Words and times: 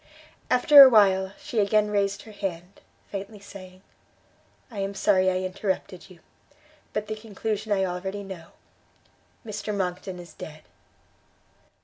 After 0.49 0.81
a 0.81 0.89
while, 0.89 1.33
she 1.39 1.59
again 1.59 1.91
raised 1.91 2.23
her 2.23 2.31
head, 2.31 2.81
faintly 3.11 3.37
saying, 3.39 3.83
"I 4.71 4.79
am 4.79 4.95
sorry 4.95 5.29
I 5.29 5.41
interrupted 5.43 6.09
you; 6.09 6.21
but 6.91 7.05
the 7.05 7.15
conclusion 7.15 7.71
I 7.71 7.85
already 7.85 8.23
know, 8.23 8.47
Mr 9.45 9.75
Monckton 9.77 10.17
is 10.17 10.33
dead!" 10.33 10.63